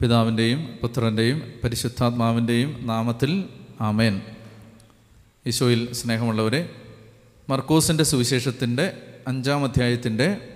[0.00, 3.44] പിതാവിന്റെയും പുത്രന്റെയും പരിശുദ്ധാത്മാവിന്റെയും നാമത്തിൽ
[3.80, 4.22] ആമേൻ.
[5.46, 6.70] ഈശോയിൽ സ്നേഹമുള്ളവരെ
[7.48, 8.92] മർക്കോസിന്റെ സുവിശേഷത്തിന്റെ
[9.28, 10.48] അഞ്ചാം അധ്യായത്തിന്റെ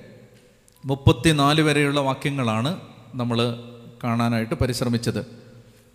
[0.84, 2.80] മുപ്പത്തിനാല് വരെയുള്ള വാക്യങ്ങളാണ്
[3.14, 3.38] നമ്മൾ
[4.04, 5.26] കാണാനായിട്ട് പരിശ്രമിച്ചത്.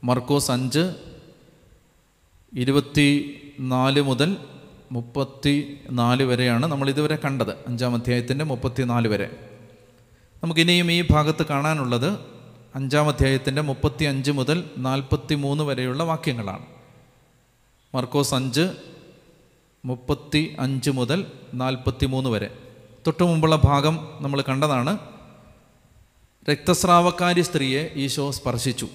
[0.04, 0.96] മർക്കോസ് അഞ്ച്
[2.54, 4.38] ഇരുപത്തി നാല് മുതൽ
[4.92, 7.52] മുപ്പത്തി നാല് വരെയാണ് നമ്മൾ ഇതുവരെ കണ്ടത്.
[7.68, 9.30] അഞ്ചാം അധ്യായത്തിന്റെ മുപ്പത്തി നാല് വരെ.
[10.44, 12.33] നമുക്കിനിയും ഈ ഭാഗത്ത് കാണാനുള്ളത്
[12.76, 16.66] അഞ്ചാം അധ്യായത്തിന്റെ മുപ്പത്തി അഞ്ച് മുതൽ നാൽപ്പത്തി മൂന്ന് വരെയുള്ള വാക്യങ്ങളാണ്.
[17.96, 18.72] മർക്കോസ് അഞ്ച്
[19.86, 22.58] മുപ്പത്തി അഞ്ച് മുതൽ നാൽപ്പത്തി മൂന്ന് വരെ.
[23.08, 24.98] തൊട്ടു മുമ്പുള്ള ഭാഗം നമ്മൾ കണ്ടതാണ്.
[26.50, 28.88] രക്തസ്രാവക്കാരി സ്ത്രീയെ ഈശോ സ്പർശിച്ചു.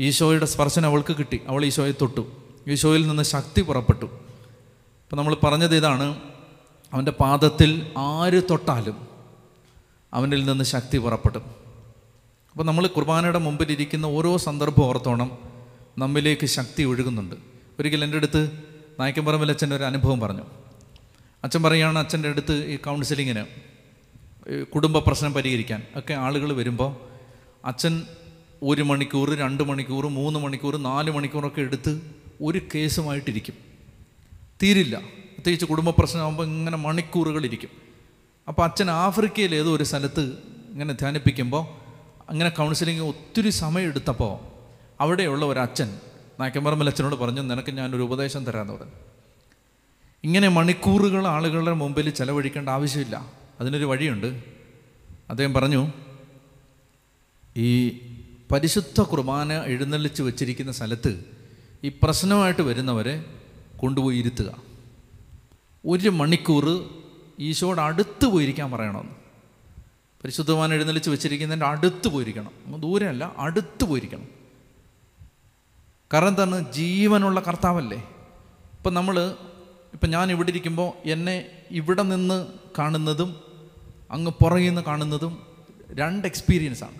[0.00, 1.40] ഈശോയുടെ സ്പർശനം അവൾക്ക് കിട്ടി.
[1.48, 2.32] അവൾ ഈശോയെ തൊട്ടു.
[2.68, 4.06] ഈശോയിൽ നിന്ന് ശക്തി പുറപ്പെട്ടു.
[4.06, 6.20] അപ്പം നമ്മൾ പറഞ്ഞത് ഇതാണ്.
[6.92, 9.08] അവന്റെ പാദത്തിൽ ആര് തൊട്ടാലും
[10.14, 11.61] അവനിൽ നിന്ന് ശക്തി പുറപ്പെടും.
[12.52, 15.38] അപ്പോൾ നമ്മൾ കുർബാനയുടെ മുമ്പിലിരിക്കുന്ന ഓരോ സന്ദർഭം ഓർത്തോണം
[15.98, 17.36] നമ്മിലേക്ക് ശക്തി ഒഴുകുന്നുണ്ട്.
[17.78, 18.50] ഒരിക്കൽ എന്റെ അടുത്ത്
[19.00, 20.42] നായ്ക്കമ്പറമ്പിൽ അച്ഛന്റെ ഒരു അനുഭവം പറഞ്ഞു.
[21.44, 23.44] അച്ഛൻ പറയുകയാണ് അച്ഛന്റെ അടുത്ത് ഈ കൗൺസിലിങ്ങിന്
[24.74, 25.82] കുടുംബ പ്രശ്നം പരിഹരിക്കാൻ.
[25.96, 26.96] ഒക്കെ ആളുകൾ വരുമ്പോൾ
[27.64, 28.02] അച്ഛൻ
[28.62, 32.00] ഒരു മണിക്കൂർ രണ്ട് മണിക്കൂർ മൂന്ന് മണിക്കൂർ നാല് മണിക്കൂറൊക്കെ എടുത്ത്
[32.42, 33.54] ഒരു കേസുമായിട്ടിരിക്കും.
[34.62, 34.96] തീരില്ല.
[35.34, 37.70] പ്രത്യേകിച്ച് കുടുംബ പ്രശ്നമാകുമ്പോൾ ഇങ്ങനെ മണിക്കൂറുകളിരിക്കും.
[38.48, 40.32] അപ്പോൾ അച്ഛൻ ആഫ്രിക്കയിൽ ഏതോ ഒരു സ്ഥലത്ത്
[40.70, 41.81] ഇങ്ങനെ ധ്യാനിപ്പിക്കുമ്പോൾ
[42.32, 44.38] അങ്ങനെ കൗൺസിലിംഗ് ഒത്തിരി സമയം എടുത്തപ്പോൾ
[45.00, 46.00] അവിടെയുള്ള ഒരു അച്ഛൻ
[46.40, 48.92] നായ്ക്കമ്പറമ്പൽ അച്ഛനോട് പറഞ്ഞു നിനക്ക് ഞാനൊരു ഉപദേശം തരാമെന്ന് പറഞ്ഞു.
[50.24, 53.30] ഇങ്ങനെ മണിക്കൂറുകൾ ആളുകളുടെ മുമ്പിൽ ചെലവഴിക്കേണ്ട ആവശ്യമില്ല.
[53.60, 54.42] അതിനൊരു വഴിയുണ്ട്.
[55.30, 55.92] അദ്ദേഹം പറഞ്ഞു
[57.56, 57.88] ഈ
[58.52, 61.24] പരിശുദ്ധ കുർബാന എഴുന്നള്ളിച്ച് വെച്ചിരിക്കുന്ന സ്ഥലത്ത്
[61.84, 63.24] ഈ പ്രശ്നമായിട്ട് വരുന്നവരെ
[63.76, 64.62] കൊണ്ടുപോയി ഇരുത്തുക.
[65.86, 66.90] ഒരു മണിക്കൂർ
[67.40, 69.21] ഈശോയുടെ അടുത്ത് പോയിരിക്കാൻ പറയണമെന്ന്.
[70.24, 72.80] പരിശുദ്ധവാൻ എഴുന്നള്ളിച്ച് വെച്ചിരിക്കുന്നതിന്റെ അടുത്ത് പോയിരിക്കണം.
[72.80, 74.28] ദൂരമല്ല അടുത്ത് പോയിരിക്കണം.
[76.12, 77.98] കാരണം തന്നെ ജീവനുള്ള കർത്താവല്ലേ.
[78.76, 79.36] ഇപ്പം നമ്മൾ
[79.92, 82.46] ഇപ്പം ഞാൻ ഇവിടെ ഇരിക്കുമ്പോൾ എന്നെ ഇവിടെ നിന്ന്
[82.78, 83.40] കാണുന്നതും
[84.10, 85.46] അങ്ങ് പുറകിൽ നിന്ന് കാണുന്നതും
[85.90, 86.98] രണ്ട് എക്സ്പീരിയൻസാണ്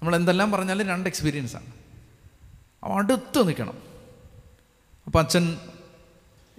[0.00, 1.66] നമ്മൾ എന്തെല്ലാം പറഞ്ഞാലും രണ്ട് എക്സ്പീരിയൻസാണ്
[2.82, 3.78] അപ്പോൾ അടുത്ത് നിൽക്കണം.
[5.06, 5.58] അപ്പോൾ അച്ഛൻ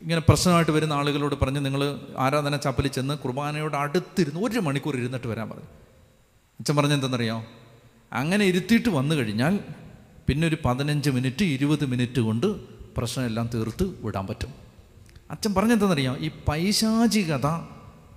[0.02, 5.50] ഇങ്ങനെ പ്രശ്നമായിട്ട് വരുന്ന ആളുകളോട് പറഞ്ഞ് നിങ്ങൾ ആരാധന ചപ്പലിൽ ചെന്ന് കുർബാനയോട് അടുത്തിരുന്ന് ഒരു മണിക്കൂർ ഇരുന്നിട്ട് വരാൻ
[5.50, 5.64] പറഞ്ഞു.
[6.60, 7.46] അച്ഛൻ പറഞ്ഞ എന്തെന്നറിയോ?
[8.14, 9.60] അങ്ങനെ ഇരുത്തിയിട്ട് വന്നു കഴിഞ്ഞാൽ
[10.28, 12.48] പിന്നെ ഒരു പതിനഞ്ച് മിനിറ്റ് ഇരുപത് മിനിറ്റ് കൊണ്ട്
[12.98, 14.54] പ്രശ്നമെല്ലാം തീർത്ത് വിടാൻ പറ്റും.
[15.32, 17.46] അച്ഛൻ പറഞ്ഞെന്തെന്നറിയാം ഈ പൈശാചികത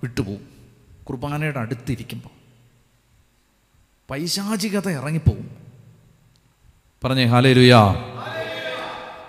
[0.03, 0.47] വിട്ടുപോകും
[1.03, 2.29] കുർബാനയുടെ അടുത്തിരിക്കുമ്പോൾ
[4.09, 5.49] പൈശാചികത ഇറങ്ങിപ്പോവും.
[7.03, 7.81] പറഞ്ഞേ ഹാലേ ലുയാ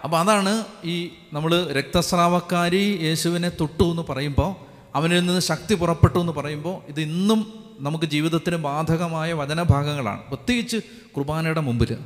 [0.07, 4.57] അപ്പോൾ അതാണ് ഈ നമ്മൾ രക്തസ്രാവക്കാരി യേശുവിനെ തൊട്ടു എന്ന് പറയുമ്പോൾ
[4.95, 10.29] അവനിൽ നിന്ന് ശക്തി പുറപ്പെട്ടു എന്ന് പറയുമ്പോൾ ഇത് ഇന്നും നമുക്ക് ജീവിതത്തിന് ബാധകമായ വചനഭാഗങ്ങളാണ്.
[10.29, 10.77] പ്രത്യേകിച്ച്
[11.17, 11.99] കുർബാനയുടെ മുമ്പിൽ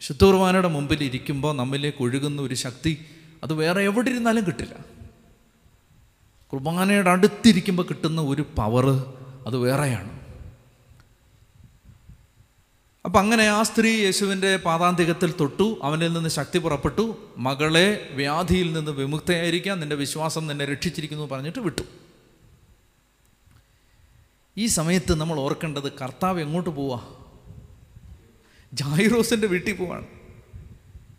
[0.00, 3.04] ശുദ്ധ കുർബാനയുടെ മുമ്പിൽ ഇരിക്കുമ്പോൾ നമ്മിലേക്ക് ഒഴുകുന്ന ഒരു ശക്തി
[3.44, 4.74] അത് വേറെ എവിടെ ഇരുന്നാലും കിട്ടില്ല.
[6.52, 9.04] കുർബാനയുടെ അടുത്തിരിക്കുമ്പോൾ കിട്ടുന്ന ഒരു പവർ
[9.46, 10.25] അത് വേറെയാണ്.
[13.06, 15.78] അപ്പം അങ്ങനെ ആ സ്ത്രീ യേശുവിന്റെ പാതാന്തികത്തിൽ തൊട്ടു.
[15.82, 17.18] അവനിൽ നിന്ന് ശക്തി പുറപ്പെട്ടു.
[17.38, 21.82] മകളെ വ്യാധിയിൽ നിന്ന് വിമുക്തയായിരിക്കാം നിന്റെ വിശ്വാസം നിന്നെ രക്ഷിച്ചിരിക്കുന്നു പറഞ്ഞിട്ട് വിട്ടു.
[24.56, 27.00] ഈ സമയത്ത് നമ്മൾ ഓർക്കേണ്ടത് കർത്താവ് എങ്ങോട്ട് പോവാ?
[28.72, 30.06] ജായിറോസിന്റെ വീട്ടിൽ പോവാണ്.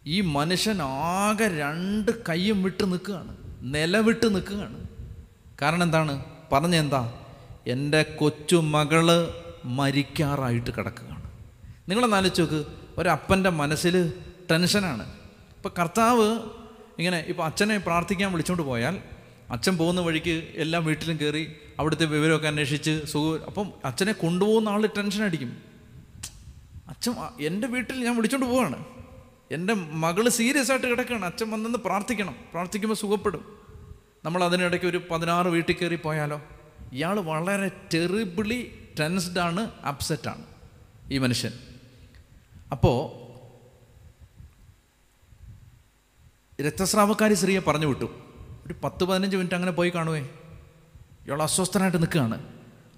[0.05, 3.37] ഈ മനുഷ്യൻ ആകെ രണ്ട് കൈയും വിട്ട് നിൽക്കുകയാണ്.
[3.61, 4.87] നിലവിട്ട് നിൽക്കുകയാണ്.
[5.61, 6.25] കാരണം എന്താണ്?
[6.51, 7.13] പറഞ്ഞെന്താ
[7.67, 9.33] എന്റെ കൊച്ചുമകൾ
[9.65, 11.16] മരിക്കാറായിട്ട് കിടക്കുകയാണ്.
[11.89, 12.65] നിങ്ങളൊന്ന് നോക്ക്.
[12.97, 14.13] ഒരപ്പന്റെ മനസ്സിൽ
[14.51, 15.03] ടെൻഷനാണ്.
[15.55, 16.39] ഇപ്പം കർത്താവ്
[16.99, 18.99] ഇങ്ങനെ ഇപ്പോൾ അച്ഛനെ പ്രാർത്ഥിക്കാൻ വിളിച്ചുകൊണ്ട് പോയാൽ
[19.51, 25.23] അച്ഛൻ പോകുന്ന വഴിക്ക് എല്ലാം വീട്ടിലും കയറി അവിടുത്തെ വിവരമൊക്കെ അന്വേഷിച്ച് സുഖം അപ്പം അച്ഛനെ കൊണ്ടുപോകുന്ന ആൾ ടെൻഷൻ
[25.23, 25.57] അടിക്കും.
[26.87, 28.85] അച്ഛൻ എന്റെ വീട്ടിൽ ഞാൻ വിളിച്ചുകൊണ്ട് പോവാണ്.
[29.51, 31.25] എന്റെ മകൾ സീരിയസ് ആയിട്ട് കിടക്കുകയാണ്.
[31.25, 32.35] അച്ഛൻ വന്നെന്ന് പ്രാർത്ഥിക്കണം.
[32.51, 33.57] പ്രാർത്ഥിക്കുമ്പോൾ സുഖപ്പെടും.
[34.25, 36.41] നമ്മൾ അതിനിടയ്ക്ക് ഒരു പതിനാറ് വീട്ടിൽ കയറി പോയാലോ?
[36.93, 40.43] ഇയാൾ വളരെ ടെറിബിളി ടെൻസ്ഡാണ് അപ്സെറ്റാണ്
[41.11, 41.51] ഈ മനുഷ്യൻ.
[42.71, 43.27] അപ്പോൾ
[46.61, 48.05] രക്തസ്രാവക്കാരി സ്ത്രീയെ പറഞ്ഞു വിട്ടു.
[48.65, 50.19] ഒരു പത്ത് പതിനഞ്ച് മിനിറ്റ് അങ്ങനെ പോയി കാണുവേ.
[50.19, 52.41] ഇയാൾ അസ്വസ്ഥനായിട്ട് നിൽക്കുകയാണ്.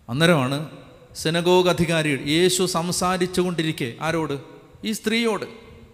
[0.09, 0.69] അന്നേരമാണ്
[1.15, 4.39] സെനഗോഗ് അധികാരി യേശു സംസാരിച്ചു കൊണ്ടിരിക്കെ ആരോട്?
[4.85, 5.45] ഈ സ്ത്രീയോട്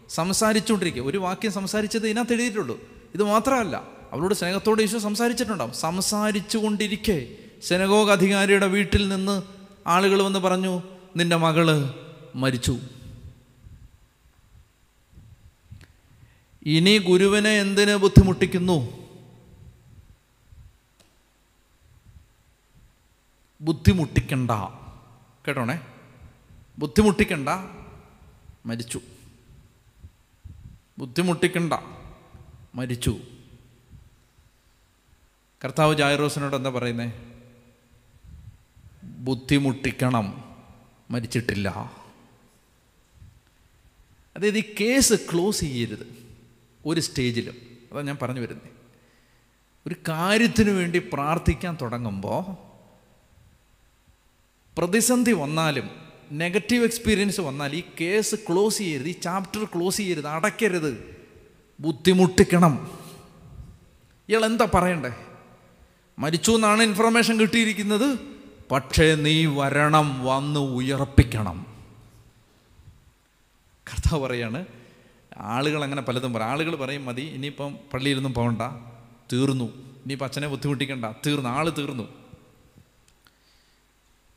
[0.10, 2.80] സംസാരിച്ചുകൊണ്ടിരിക്കുക ഒരു വാക്യം സംസാരിച്ചത് ഇതിനകത്ത് എഴുതിയിട്ടുള്ളൂ.
[3.14, 5.74] ഇത് മാത്രമല്ല അവളോട് സ്നേഹത്തോട് യേശു സംസാരിച്ചിട്ടുണ്ടാവും.
[5.74, 7.28] സംസാരിച്ചു കൊണ്ടിരിക്കെ
[7.64, 9.42] സെനഗോഗ് അധികാരിയുടെ വീട്ടിൽ നിന്ന്
[9.88, 10.82] ആളുകൾ വന്ന് പറഞ്ഞു
[11.16, 11.94] നിന്റെ മകൾ
[12.36, 12.78] മരിച്ചു.
[16.66, 19.06] ഇനി ഗുരുവിനെ എന്തിന് ബുദ്ധിമുട്ടിക്കുന്നു?
[23.62, 24.52] ബുദ്ധിമുട്ടിക്കണ്ട.
[25.48, 25.82] കേട്ടോണേ?
[26.80, 27.50] ബുദ്ധിമുട്ടിക്കണ്ട.
[28.66, 29.02] മരിച്ചു.
[30.98, 31.74] ബുദ്ധിമുട്ടിക്കണ്ട.
[32.76, 33.20] മരിച്ചു.
[35.66, 37.14] കർത്താവ് ജായറോസിനോട് എന്താ പറയുന്നേ?
[39.04, 40.56] ബുദ്ധിമുട്ടിക്കണം.
[41.12, 41.70] മരിച്ചിട്ടില്ല.
[44.38, 46.25] അതായത് ഈ കേസ് ക്ലോസ് ചെയ്യരുത്.
[46.86, 47.56] ഒരു സ്റ്റേജിലും.
[47.92, 48.70] അതാണ് ഞാൻ പറഞ്ഞു വരുന്നത്
[49.88, 52.76] ഒരു കാര്യത്തിന് വേണ്ടി പ്രാർത്ഥിക്കാൻ തുടങ്ങുമ്പോൾ
[54.78, 55.90] പ്രതിസന്ധി വന്നാലും
[56.32, 61.18] നെഗറ്റീവ് എക്സ്പീരിയൻസ് വന്നാൽ ഈ കേസ് ക്ലോസ് ചെയ്യരുത് ഈ ചാപ്റ്റർ ക്ലോസ് ചെയ്യരുത് അടയ്ക്കരുത്.
[61.80, 63.00] ബുദ്ധിമുട്ടിക്കണം.
[64.30, 65.14] ഇയാൾ എന്താ പറയണ്ടേ?
[66.20, 68.20] മരിച്ചു എന്നാണ് ഇൻഫർമേഷൻ കിട്ടിയിരിക്കുന്നത്.
[68.72, 71.66] പക്ഷേ നീ വരണം വന്ന് ഉയർപ്പിക്കണം.
[73.92, 74.66] കർത്താവ് പറയാണ്
[75.38, 76.50] ആളുകൾ അങ്ങനെ പലതും പറയും.
[76.50, 78.62] ആളുകൾ പറയും മതി ഇനിയിപ്പം പള്ളിയിലൊന്നും പോകണ്ട.
[79.34, 79.66] തീർന്നു.
[79.66, 81.06] ഇനിയിപ്പോൾ അച്ഛനെ ബുദ്ധിമുട്ടിക്കണ്ട.
[81.06, 81.50] തീർന്നു.
[81.50, 82.08] ആൾ തീർന്നു.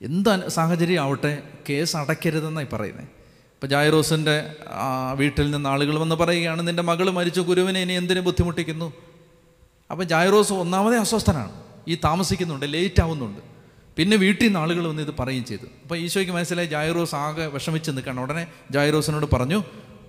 [0.03, 4.57] എന്ത് സാഹചര്യം ആവട്ടെ കേസ് അടയ്ക്കരുതെന്നായി പറയുന്നത് ഇപ്പോൾ ജായറോസിന്റെ
[5.15, 8.93] വീട്ടിൽ നിന്ന് ആളുകൾ വന്ന് പറയുകയാണ് നിന്റെ മകൾ മരിച്ചു ഗുരുവിനെ ഇനി എന്തിനു ബുദ്ധിമുട്ടിക്കുന്നു?
[9.91, 11.53] അപ്പം ജായറോസ് ഒന്നാമതേ അസ്വസ്ഥനാണ്.
[11.89, 13.41] ഈ താമസിക്കുന്നുണ്ട് ലേറ്റ് ആവുന്നുണ്ട്
[13.97, 15.67] പിന്നെ വീട്ടിൽ നിന്ന് ആളുകൾ വന്ന് ഇത് പറയുകയും ചെയ്തു.
[15.83, 19.63] അപ്പോൾ ഈശോയ്ക്ക് മനസ്സിലായി ജായറോസ് ആകെ വിഷമിച്ച് നിൽക്കണം ഉടനെ ജായറോസിനോട് പറഞ്ഞു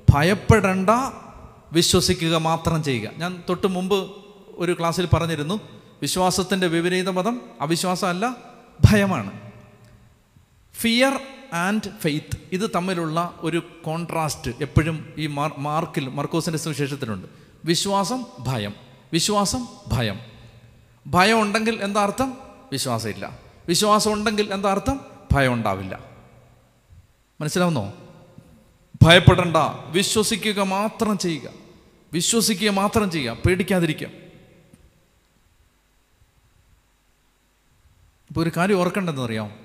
[0.09, 0.89] ഭയപ്പെടണ്ട
[1.71, 3.11] വിശ്വസിക്കുക മാത്രം ചെയ്യുക.
[3.17, 4.11] ഞാൻ തൊട്ട് മുമ്പ്
[4.57, 5.59] ഒരു ക്ലാസ്സിൽ പറഞ്ഞിരുന്നു
[6.01, 8.35] വിശ്വാസത്തിന്റെ വിപരീത പദം അവിശ്വാസമല്ല
[8.91, 9.31] ഭയമാണ്.
[10.73, 11.19] ഫിയർ
[11.53, 17.27] ആൻഡ് ഫെയ്ത്ത് ഇത് തമ്മിലുള്ള ഒരു കോൺട്രാസ്റ്റ് എപ്പോഴും ഈ മാർ മാർക്കിൽ മർക്കോസിന്റെ സുവിശേഷത്തിലുണ്ട്.
[17.65, 18.73] വിശ്വാസം ഭയം.
[19.13, 20.19] വിശ്വാസം ഭയം.
[21.07, 22.37] ഭയം ഉണ്ടെങ്കിൽ എന്താ അർത്ഥം?
[22.71, 23.39] വിശ്വാസമില്ല.
[23.67, 24.99] വിശ്വാസം ഉണ്ടെങ്കിൽ എന്താ അർത്ഥം?
[25.31, 25.99] ഭയം ഉണ്ടാവില്ല.
[27.41, 27.93] മനസ്സിലാവുന്നോ?
[29.03, 29.57] ഭയപ്പെടണ്ട.
[29.89, 31.49] വിശ്വസിക്കുക മാത്രം ചെയ്യുക.
[32.13, 33.37] വിശ്വസിക്കുക മാത്രം ചെയ്യുക.
[33.45, 34.07] പേടിക്കാതിരിക്കുക.
[38.29, 39.59] ഇപ്പോൾ ഒരു കാര്യം ഓർക്കേണ്ടതെന്ന് അറിയാം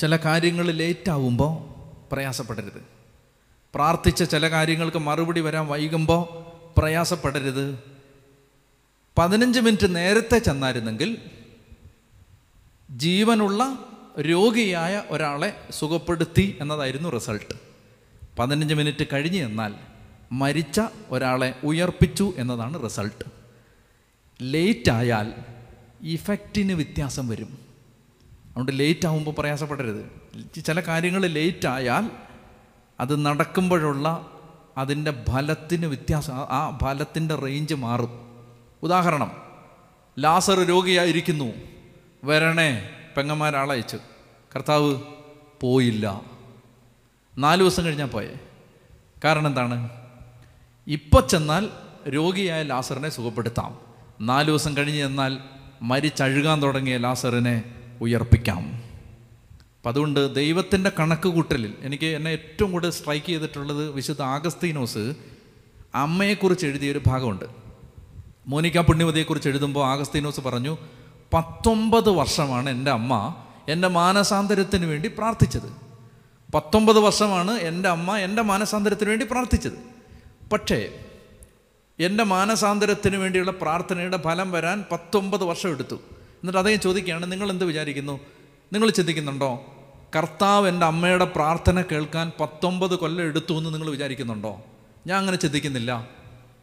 [0.00, 1.74] ചില കാര്യങ്ങൾ ലേറ്റാവുമ്പോൾ
[2.12, 2.84] പ്രയാസപ്പെടരുത്.
[3.74, 6.44] പ്രാർത്ഥിച്ച ചില കാര്യങ്ങൾക്ക് മറുപടി വരാൻ വൈകുമ്പോൾ
[6.80, 7.78] പ്രയാസപ്പെടരുത്.
[9.18, 11.18] പതിനഞ്ച് മിനിറ്റ് നേരത്തെ ചെന്നായിരുന്നെങ്കിൽ
[12.90, 13.78] ജീവനുള്ള
[14.20, 17.54] രോഗിയായ ഒരാളെ സുഖപ്പെടുത്തി എന്നതായിരുന്നു റിസൾട്ട്.
[18.38, 19.74] പതിനഞ്ച് മിനിറ്റ് കഴിഞ്ഞ് എന്നാൽ
[20.32, 20.80] മരിച്ച
[21.10, 23.24] ഒരാളെ ഉയർപ്പിച്ചു എന്നതാണ് റിസൾട്ട്.
[24.42, 25.32] ലേറ്റ് ആയാൽ
[26.02, 27.58] ഇഫക്റ്റിന് വ്യത്യാസം വരും.
[28.44, 30.04] അതുകൊണ്ട് ലേറ്റ് ആകുമ്പോൾ പ്രയാസപ്പെടരുത്.
[30.64, 32.10] ചില കാര്യങ്ങൾ ലേറ്റ് ആയാൽ
[33.00, 34.30] അത് നടക്കുമ്പോഴുള്ള
[34.78, 38.38] അതിന്റെ ഫലത്തിന് വ്യത്യാസം ആ ഫലത്തിന്റെ റേഞ്ച് മാറും.
[38.82, 39.32] ഉദാഹരണം
[40.18, 41.52] ലാസർ രോഗിയായിരിക്കുന്നു.
[42.24, 43.98] വരണേ പെങ്ങന്മാരാളയച്ചു
[44.56, 44.96] കർത്താവ്
[45.60, 46.20] പോയില്ല.
[47.38, 48.34] നാല് ദിവസം കഴിഞ്ഞാൽ പോയേ.
[49.24, 49.88] കാരണം എന്താണ്?
[50.86, 51.68] ഇപ്പോൾ ചെന്നാൽ
[52.08, 53.78] രോഗിയായ ലാസറിനെ സുഖപ്പെടുത്താം.
[54.20, 55.38] നാല് ദിവസം കഴിഞ്ഞ് ചെന്നാൽ
[55.82, 58.82] മരിച്ചഴുകാൻ തുടങ്ങിയ ലാസറിനെ ഉയർപ്പിക്കാം.
[59.76, 65.14] അപ്പം അതുകൊണ്ട് ദൈവത്തിന്റെ കണക്ക് കൂട്ടലിൽ എനിക്ക് എന്നെ ഏറ്റവും കൂടുതൽ സ്ട്രൈക്ക് ചെയ്തിട്ടുള്ളത് വിശുദ്ധ ആഗസ്തീനോസ്
[65.94, 67.44] അമ്മയെക്കുറിച്ച് എഴുതിയൊരു ഭാഗമുണ്ട്.
[68.46, 70.78] മോനിക്ക പുണ്യവതിയെക്കുറിച്ച് എഴുതുമ്പോൾ ആഗസ്തീനോസ് പറഞ്ഞു
[71.34, 73.34] പത്തൊമ്പത് വർഷമാണ് എന്റെ അമ്മ
[73.68, 75.76] എന്റെ മാനസാന്തരത്തിന് വേണ്ടി പ്രാർത്ഥിച്ചത്.
[76.54, 79.94] പത്തൊമ്പത് വർഷമാണ് എന്റെ അമ്മ എന്റെ മാനസാന്തരത്തിന് വേണ്ടി പ്രാർത്ഥിച്ചത്.
[80.52, 81.00] പക്ഷേ
[82.00, 85.94] എന്റെ മാനസാന്തരത്തിന് വേണ്ടിയുള്ള പ്രാർത്ഥനയുടെ ഫലം വരാൻ പത്തൊമ്പത് വർഷം എടുത്തു.
[85.94, 88.20] എന്നിട്ട് അദ്ദേഹം ചോദിക്കുകയാണ് നിങ്ങൾ എന്ത് വിചാരിക്കുന്നു?
[88.72, 89.64] നിങ്ങൾ ചിന്തിക്കുന്നുണ്ടോ?
[90.16, 94.60] കർത്താവ് എന്റെ അമ്മയുടെ പ്രാർത്ഥന കേൾക്കാൻ പത്തൊമ്പത് കൊല്ലം എടുത്തു എന്ന് നിങ്ങൾ വിചാരിക്കുന്നുണ്ടോ?
[95.06, 96.08] ഞാൻ അങ്ങനെ ചിന്തിക്കുന്നില്ല.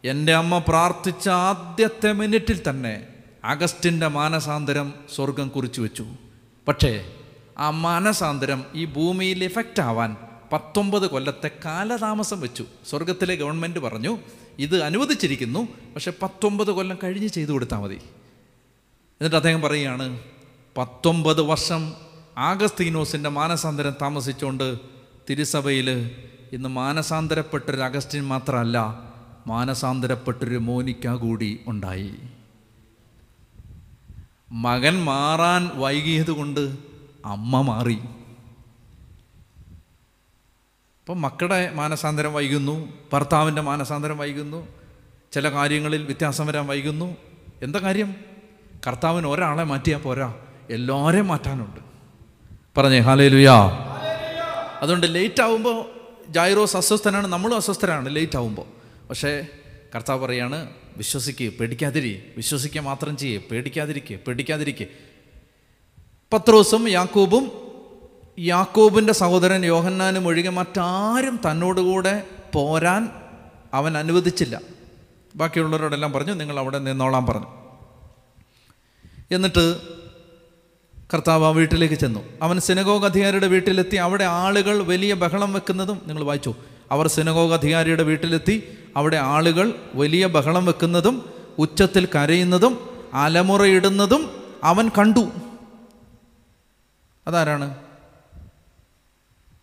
[0.04, 3.06] എന്റെ അമ്മ പ്രാർത്ഥിച്ച ആദ്യത്തെ മിനിറ്റിൽ തന്നെ
[3.44, 6.06] അഗസ്റ്റിന്റെ മാനസാന്തരം സ്വർഗം കുറിച്ചു വെച്ചു.
[6.68, 7.12] പക്ഷേ
[7.58, 10.16] ആ മാനസാന്തരം ഈ ഭൂമിയിൽ എഫക്റ്റ് ആവാൻ
[10.52, 12.64] പത്തൊമ്പത് കൊല്ലത്തെ കാലതാമസം വെച്ചു.
[12.90, 14.18] സ്വർഗത്തിലെ ഗവൺമെന്റ് പറഞ്ഞു
[14.58, 17.94] ഇത് അനുവദിച്ചിരിക്കുന്നു പക്ഷേ പത്തൊമ്പത് കൊല്ലം കഴിഞ്ഞ് ചെയ്തു കൊടുത്താൽ മതി.
[19.20, 20.20] എന്നിട്ട് അദ്ദേഹം പറയുകയാണ്
[20.76, 21.92] പത്തൊമ്പത് വർഷം
[22.38, 24.78] ആഗസ്തീനോസിന്റെ മാനസാന്തരം താമസിച്ചുകൊണ്ട്
[25.30, 26.10] തിരുസഭയിൽ
[26.52, 29.02] ഇന്ന് മാനസാന്തരപ്പെട്ടൊരു അഗസ്റ്റിൻ മാത്രമല്ല
[29.46, 32.14] മാനസാന്തരപ്പെട്ടൊരു മോനിക്ക കൂടി ഉണ്ടായി.
[34.52, 36.76] മകൻ മാറാൻ വൈകിയത് കൊണ്ട്
[37.24, 37.98] അമ്മ മാറി.
[41.00, 44.68] അപ്പം മക്കളുടെ മാനസാന്തരം വൈകുന്നു ഭർത്താവിന്റെ മാനസാന്തരം വൈകുന്നു
[45.32, 47.16] ചില കാര്യങ്ങളിൽ വ്യത്യാസം വരാൻ വൈകുന്നു.
[47.62, 48.14] എന്താ കാര്യം?
[48.86, 50.34] കർത്താവിന് ഒരാളെ മാറ്റിയാൽ പോരാ
[50.70, 51.80] എല്ലാവരെയും മാറ്റാനുണ്ട്.
[52.76, 53.56] പറഞ്ഞേ ഹാലേ ലുയാ
[54.82, 55.84] അതുകൊണ്ട് ലേറ്റ് ആവുമ്പോൾ
[56.28, 58.66] ജൈറോസ് അസ്വസ്ഥനാണ് നമ്മളും അസ്വസ്ഥരാണ് ലേറ്റ് ആവുമ്പോൾ
[59.08, 59.46] പക്ഷേ
[59.94, 62.22] കർത്താവ് പറയാണ് വിശ്വസിക്കുക പേടിക്കാതിരി.
[62.36, 64.86] വിശ്വസിക്കുക മാത്രം ചെയ്യേ പേടിക്കാതിരിക്കുക പേടിക്കാതിരിക്കുക
[66.32, 67.52] പത്രോസും യാക്കോബും
[68.38, 73.08] യാക്കോബിന്റെ സഹോദരൻ യോഹന്നാനും ഒഴികെ മറ്റാരും തന്നോടുകൂടെ പോരാൻ
[73.74, 74.60] അവൻ അനുവദിച്ചില്ല.
[75.36, 77.46] ബാക്കിയുള്ളവരോടെല്ലാം പറഞ്ഞു നിങ്ങൾ അവിടെ നിന്നോളാൻ പറഞ്ഞു.
[79.30, 79.80] എന്നിട്ട്
[81.14, 82.20] കർത്താവ് ആ വീട്ടിലേക്ക് ചെന്നു.
[82.42, 83.96] അവൻ സിനഗോഗ് അധികാരിയുടെ വീട്ടിലെത്തി.
[83.96, 86.54] അവിടെ ആളുകൾ വലിയ ബഹളം വെക്കുന്നതും നിങ്ങൾ വായിച്ചു.
[86.90, 88.78] അവർ സിനഗോഗ് അധികാരിയുടെ വീട്ടിലെത്തി.
[88.96, 95.32] അവിടെ ആളുകൾ വലിയ ബഹളം വെക്കുന്നതും ഉച്ചത്തിൽ കരയുന്നതും അലമുറയിടുന്നതും അവൻ കണ്ടു.
[97.26, 97.76] അതാരാണ്?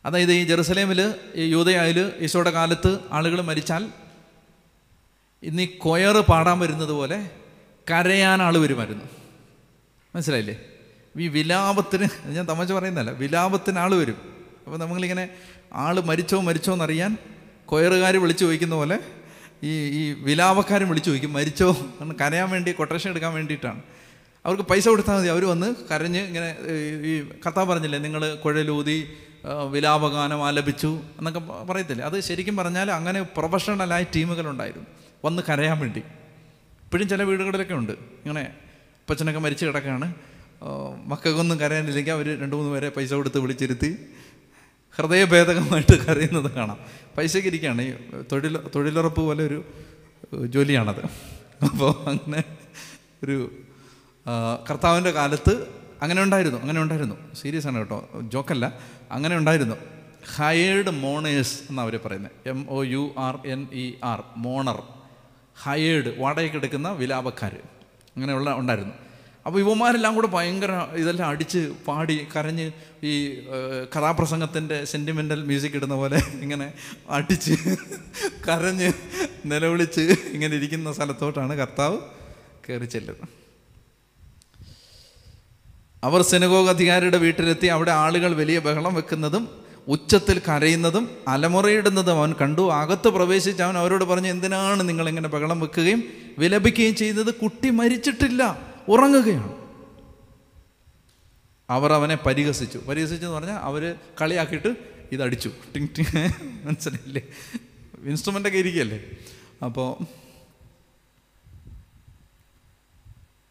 [0.06, 3.90] അതായത് ഈ ജെറുസലേമിൽ ഈ യൂതയായിൽ ഈശോയുടെ കാലത്ത് ആളുകൾ മരിച്ചാൽ
[5.44, 5.80] ഇന്ന് ഈ
[6.22, 7.30] പാടാൻ വരുന്നത് പോലെ
[7.92, 9.06] കരയാൻ ആൾ വരുമായിരുന്നു.
[10.16, 10.62] മനസ്സിലായില്ലേ?
[11.18, 14.16] ഈ വിലാപത്തിന് ഞാൻ തമാശ പറയുന്നതല്ല വിലാപത്തിന് ആൾ വരും.
[14.66, 15.30] അപ്പോൾ നമ്മളിങ്ങനെ
[15.74, 17.18] ആൾ മരിച്ചോ മരിച്ചോ എന്നറിയാൻ
[17.66, 19.00] കൊയറുകാർ വിളിച്ചു ചോദിക്കുന്ന പോലെ
[19.64, 21.78] ഈ ഈ വിലാപക്കാരും വിളിച്ചു ചോദിക്കും മരിച്ചോ?
[22.02, 23.82] എന്ന് കരയാൻ വേണ്ടി കൊട്ടേഷൻ എടുക്കാൻ വേണ്ടിയിട്ടാണ്.
[24.46, 25.28] അവർക്ക് പൈസ കൊടുത്താൽ മതി.
[25.28, 26.56] അവർ വന്ന് കരഞ്ഞ് ഇങ്ങനെ
[27.06, 29.10] ഈ- കഥ പറഞ്ഞില്ലേ നിങ്ങൾ കുഴലൂതി
[29.72, 32.06] വിലാപഗാനം ആലപിച്ചു എന്നൊക്കെ പറയത്തില്ലേ?
[32.06, 34.88] അത് ശരിക്കും പറഞ്ഞാൽ അങ്ങനെ പ്രൊഫഷണലായ ടീമുകളുണ്ടായിരുന്നു
[35.26, 36.00] വന്ന് കരയാൻ വേണ്ടി.
[36.84, 37.92] ഇപ്പോഴും ചില വീടുകളിലൊക്കെ ഉണ്ട്.
[37.92, 40.14] ഇങ്ങനെ അപ്പച്ചനൊക്കെ മരിച്ചു കിടക്കുകയാണ്.
[41.06, 43.98] മക്കൾക്കൊന്നും കരയാനില്ലെങ്കിൽ അവർ രണ്ട് മൂന്ന് പേരെ പൈസ കൊടുത്ത് വിളിച്ചിരുത്തി.
[44.96, 46.78] ഹൃദയഭേദകമായിട്ട് കരയുന്നത് കാണാം.
[47.20, 47.92] പൈസയ്ക്ക് ഇരിക്കുകയാണ് ഈ
[48.32, 49.60] തൊഴിൽ തൊഴിലുറപ്പ് പോലെ ഒരു
[50.56, 51.04] ജോലിയാണത്.
[51.68, 52.42] അപ്പോൾ അങ്ങനെ
[53.24, 53.38] ഒരു
[54.70, 55.54] കർത്താവിന്റെ കാലത്ത്
[56.04, 57.16] അങ്ങനെ ഉണ്ടായിരുന്നു അങ്ങനെ ഉണ്ടായിരുന്നു.
[57.40, 57.98] സീരിയസ് ആണ് കേട്ടോ.
[58.34, 58.66] ജോക്കല്ല
[59.12, 59.78] അങ്ങനെ ഉണ്ടായിരുന്നു.
[60.36, 64.80] ഹയേർഡ് മോണേഴ്സ് എന്നാണ് അവർ പറയുന്നത് M O U R N E R mourner
[65.64, 67.54] hired വാടകയ്ക്ക് എടുക്കുന്ന വിലാപക്കാർ
[68.16, 68.96] അങ്ങനെയുള്ള ഉണ്ടായിരുന്നു.
[69.46, 72.72] അപ്പോൾ യുവമാരെല്ലാം കൂടെ ഭയങ്കര ഇതെല്ലാം അടിച്ച് പാടി കരഞ്ഞ്
[73.04, 73.36] ഈ
[73.96, 76.74] കഥാപ്രസംഗത്തിന്റെ സെന്റിമെന്റൽ മ്യൂസിക് ഇടുന്ന പോലെ ഇങ്ങനെ
[77.10, 77.52] അടിച്ച്
[78.48, 78.92] കരഞ്ഞ്
[79.46, 80.02] നിലവിളിച്ച്
[80.34, 81.98] ഇങ്ങനെ ഇരിക്കുന്ന സ്ഥലത്തോട്ടാണ് കർത്താവ്
[82.70, 83.28] കയറി ചെല്ലുന്നത്.
[86.04, 89.50] അവർ സെനഗോഗ് അധികാരിയുടെ വീട്ടിലെത്തി അവിടെ ആളുകൾ വലിയ ബഹളം വെക്കുന്നതും
[89.88, 92.72] ഉച്ചത്തിൽ കരയുന്നതും അലമുറയിടുന്നതും അവൻ കണ്ടു.
[92.72, 96.04] അകത്ത് പ്രവേശിച്ച് അവൻ അവരോട് പറഞ്ഞു എന്തിനാണ് നിങ്ങളിങ്ങനെ ബഹളം വെക്കുകയും
[96.40, 97.34] വിലപിക്കുകയും ചെയ്യുന്നത്?
[97.34, 98.69] കുട്ടി മരിച്ചിട്ടില്ല.
[98.90, 99.60] ഉറങ്ങുകയാണ്.
[101.70, 102.78] അവർ അവനെ പരിഹസിച്ചു.
[102.78, 104.76] പരിഹസിച്ചു എന്ന് പറഞ്ഞാൽ അവർ കളിയാക്കിയിട്ട്
[105.12, 105.52] ഇതടിച്ചു.
[105.76, 106.30] ടിങ് ടിങ്.
[106.68, 107.22] മനസ്സിലായില്ലേ?
[108.04, 109.04] ഇൻസ്ട്രുമെന്റൊക്കെ ഇരിക്കുകയല്ലേ?
[109.66, 110.06] അപ്പോൾ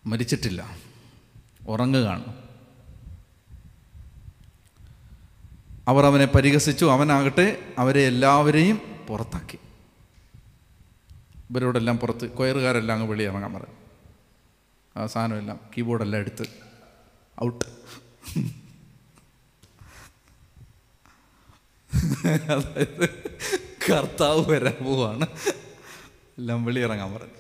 [0.07, 0.77] മരിച്ചിട്ടില്ല.
[1.69, 2.25] ഉറങ്ങുകയാണ്.
[5.89, 6.85] അവർ അവനെ പരിഹസിച്ചു.
[6.85, 9.59] അവനാകട്ടെ അവരെ എല്ലാവരെയും പുറത്താക്കി.
[11.51, 13.88] ഇവരോടെല്ലാം പുറത്ത് കൊയറുകാരെല്ലാം അങ്ങ് വെളിയിറങ്ങാൻ പറഞ്ഞു.
[14.97, 16.45] ആ സാധനമെല്ലാം കീബോർഡെല്ലാം എടുത്ത്
[17.45, 17.65] ഔട്ട്
[22.27, 23.09] അതായത്
[23.91, 25.27] കർത്താവ് വരാൻ പോവാണ്.
[26.39, 27.33] എല്ലാം വെളിയിറങ്ങാൻ പറഞ്ഞു.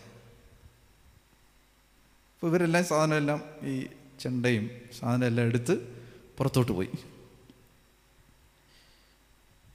[2.35, 3.87] അപ്പോൾ ഇവരെല്ലാം സാധനമെല്ലാം ഈ
[4.21, 6.05] ചെണ്ടയും സാധനം എല്ലാം എടുത്ത്
[6.38, 6.88] പുറത്തോട്ട് പോയി.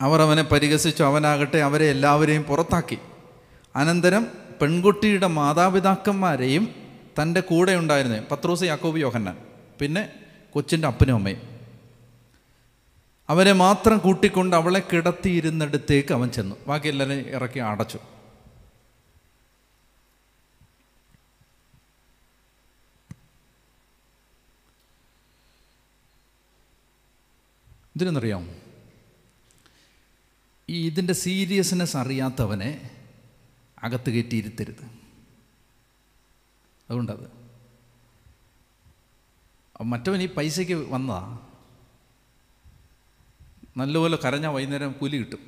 [0.01, 1.03] അവർ അവനെ പരിഹസിച്ചു.
[1.03, 2.98] അവനാകട്ടെ അവരെ എല്ലാവരെയും പുറത്താക്കി.
[3.75, 4.27] അനന്തരം
[4.62, 6.83] പെൺകുട്ടിയുടെ മാതാപിതാക്കന്മാരെയും
[7.22, 9.38] തന്റെ കൂടെ ഉണ്ടായിരുന്നത് പത്രോസ് യാക്കോബ് യോഹന്നാൻ.
[9.82, 10.13] പിന്നെ
[10.51, 11.53] കൊച്ചിന്റെ അപ്പനും അമ്മയും.
[13.29, 16.55] അവരെ മാത്രം കൂട്ടിക്കൊണ്ട് അവളെ കിടത്തിയിരുന്നിടത്തേക്ക് അവൻ ചെന്നു.
[16.67, 18.00] ബാക്കി എല്ലാവരും ഇറക്കി അടച്ചു.
[27.96, 28.55] ഇതിനെന്നറിയാം
[30.70, 32.89] ഈ ഇതിന്റെ സീരിയസ്നെസ് അറിയാത്തവനെ
[33.84, 34.92] അകത്ത് കയറ്റി ഇരുത്തരുത്.
[36.90, 37.44] അതുകൊണ്ടത്.
[39.84, 41.40] മറ്റവൻ ഈ പൈസയ്ക്ക് വന്നതാ.
[43.78, 45.40] നല്ലപോലെ കരഞ്ഞ വൈകുന്നേരം കൂലി കിട്ടും.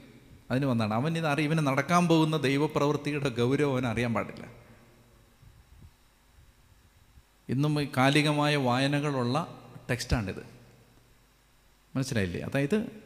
[0.51, 0.93] അതിന് വന്നാണ്.
[0.93, 1.43] അവൻ ഇത് അറിയ.
[1.43, 4.51] ഇവന് നടക്കാൻ പോകുന്ന ദൈവപ്രവൃത്തിയുടെ ഗൗരവം അവൻ അറിയാൻ പാടില്ല.
[7.49, 10.45] ഇന്നും ഈ കാലികമായ വായനകളുള്ള ടെക്സ്റ്റാണിത്.
[11.95, 12.41] മനസ്സിലായില്ലേ?
[12.41, 13.03] അതായത്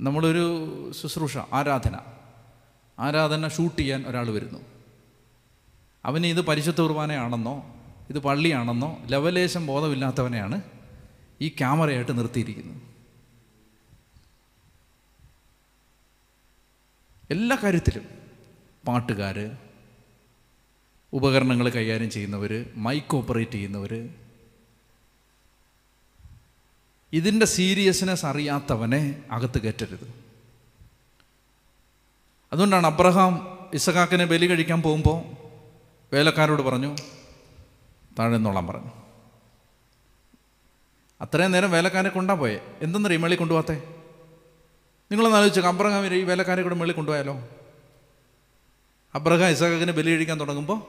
[0.00, 0.46] നമ്മളൊരു
[0.92, 1.96] ശുശ്രൂഷ ആരാധന.
[2.98, 4.75] ആരാധന ഷൂട്ട് ചെയ്യാൻ ഒരാൾ വരുന്നു.
[6.06, 7.54] അവന് ഇത് പരിശുദ്ധ കുർബാനയാണെന്നോ
[8.10, 10.62] ഇത് പള്ളിയാണെന്നോ ലവലേശം ബോധമില്ലാത്തവനെയാണ്
[11.40, 12.82] ഈ ക്യാമറയായിട്ട് നിർത്തിയിരിക്കുന്നത്.
[17.30, 18.04] എല്ലാ കാര്യത്തിലും
[18.88, 19.38] പാട്ടുകാർ
[21.12, 23.92] ഉപകരണങ്ങൾ കൈകാര്യം ചെയ്യുന്നവർ മൈക്ക് ഓപ്പറേറ്റ് ചെയ്യുന്നവർ
[27.12, 30.06] ഇതിന്റെ സീരിയസ്നെസ് അറിയാത്തവനെ അകത്ത് കയറ്റരുത്.
[32.52, 33.34] അതുകൊണ്ടാണ് അബ്രഹാം
[33.74, 35.35] ഇസഹാക്കിനെ ബലി കഴിക്കാൻ പോകുമ്പോൾ
[36.12, 36.96] വേലക്കാരോട് പറഞ്ഞു
[38.18, 38.90] താഴെ നിന്നോളാൻ പറഞ്ഞു.
[41.20, 42.60] അത്രയും നേരം വേലക്കാരെ കൊണ്ടാ പോയെ?
[42.82, 43.74] എന്തെന്നറിയും മേളി കൊണ്ടുപോകാത്തേ?
[45.10, 47.48] നിങ്ങളൊന്ന് ആലോചിച്ചു അബ്രഹാം ഈ വേലക്കാരെ കൂടെ മേളി കൊണ്ടുപോയാലോ?
[49.14, 50.82] അബ്രഹാം ഇസഹാക്കിനെ ബലി കഴിക്കാൻ തുടങ്ങുമ്പോൾ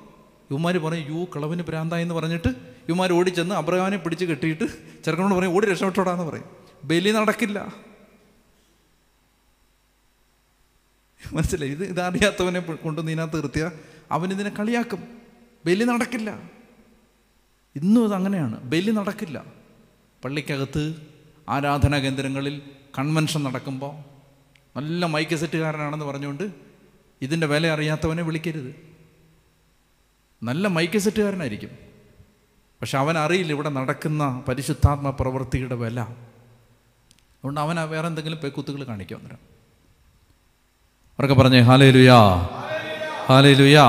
[0.51, 2.49] യുമാർ പറയും യു കളവിന് ഭ്രാന്തായി എന്ന് പറഞ്ഞിട്ട്
[2.89, 4.63] യുമാർ ഓടിച്ചെന്ന് അബ്രഹാമിനെ പിടിച്ച് കെട്ടിയിട്ട്
[5.03, 6.45] ചെറുക്കനോട് പറയും ഓടി രക്ഷപ്പെട്ടോടാന്ന് പറയും.
[6.83, 7.75] ബലി നടക്കില്ല.
[11.33, 11.71] മനസ്സിലായി?
[11.71, 13.71] ഇത് ഇതറിയാത്തവനെ കൊണ്ട് നീനകത്ത് നിർത്തിയാൽ
[14.11, 15.07] അവനിതിനെ കളിയാക്കും.
[15.65, 16.39] ബലി നടക്കില്ല.
[17.75, 18.63] ഇന്നും അത് അങ്ങനെയാണ്.
[18.63, 19.45] ബലി നടക്കില്ല.
[20.25, 20.95] പള്ളിക്കകത്ത്
[21.49, 22.61] ആരാധനാ കേന്ദ്രങ്ങളിൽ
[22.99, 23.93] കൺവെൻഷൻ നടക്കുമ്പോൾ
[24.77, 26.51] നല്ല മൈക്ക് സെറ്റുകാരനാണെന്ന് പറഞ്ഞുകൊണ്ട്
[27.21, 28.75] ഇതിന്റെ വില അറിയാത്തവനെ വിളിക്കരുത്.
[30.43, 31.69] നല്ല മൈക്ക് സെറ്റുകാരനായിരിക്കും.
[32.81, 35.99] പക്ഷെ അവൻ അറിയില്ല ഇവിടെ നടക്കുന്ന പരിശുദ്ധാത്മ പ്രവൃത്തിയുടെ വില.
[35.99, 39.37] അതുകൊണ്ട് അവൻ വേറെ എന്തെങ്കിലും പേക്കുത്തുകൾ കാണിക്കും അന്നേരം
[41.19, 42.19] അവരൊക്കെ പറഞ്ഞേ ഹാലേ ലുയാ
[43.29, 43.87] ഹാലേ ലുയാ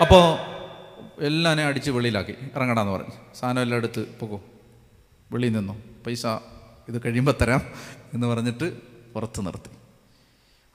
[0.00, 0.38] അപ്പോൾ
[1.24, 2.34] എല്ലാനെ അടിച്ച് വെളിയിലാക്കി.
[2.56, 3.12] ഇറങ്ങടാന്ന് പറഞ്ഞു.
[3.40, 4.40] സാധനം എല്ലാം എടുത്ത് പോകൂ
[5.32, 5.72] വെളിയിൽ നിന്നു.
[6.06, 6.26] പൈസ
[6.88, 7.62] ഇത് കഴിയുമ്പോൾ തരാം
[8.14, 8.72] എന്ന് പറഞ്ഞിട്ട്
[9.14, 9.70] പുറത്ത് നിർത്തി.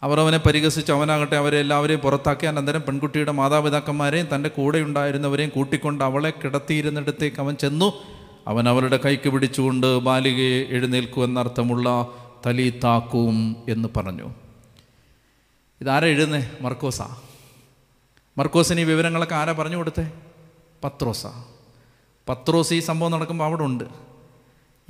[0.04, 6.34] അവർ അവനെ പരിഹസിച്ച് അവനാകട്ടെ അവരെ എല്ലാവരെയും പുറത്താക്കി അനന്തരം പെൺകുട്ടിയുടെ മാതാപിതാക്കന്മാരെയും തന്റെ കൂടെ ഉണ്ടായിരുന്നവരെയും കൂട്ടിക്കൊണ്ട് അവളെ
[6.44, 7.94] കിടത്തിയിരുന്നിടത്തേക്ക് അവൻ ചെന്നു.
[8.48, 12.08] അവൻ അവരുടെ കൈക്ക് പിടിച്ചുകൊണ്ട് ബാലികയെ എഴുന്നേൽക്കൂ എന്നർത്ഥമുള്ള
[12.46, 14.34] തലി താക്കൂം എന്ന് പറഞ്ഞു.
[15.82, 17.18] ഇതാരാ എഴുന്നേ മർക്കോസാ.
[18.38, 20.12] മർക്കോസിന് ഈ വിവരങ്ങളൊക്കെ ആരാ പറഞ്ഞു കൊടുത്തേ?
[20.84, 21.28] പത്രോസ.
[22.30, 23.84] പത്രോസ് ഈ സംഭവം നടക്കുമ്പോൾ അവിടെ ഉണ്ട്